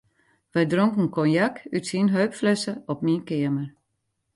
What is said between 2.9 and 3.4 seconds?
op myn